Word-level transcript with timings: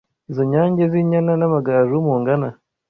Izo 0.29 0.43
nyange 0.51 0.81
z’inyana 0.91 1.33
N’amagaju 1.37 1.93
mungana 2.05 2.49